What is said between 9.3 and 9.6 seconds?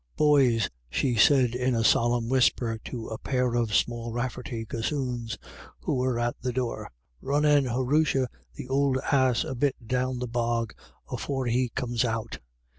a